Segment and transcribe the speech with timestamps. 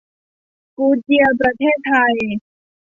[0.77, 2.13] กู๊ดเยียร์ประเทศไทย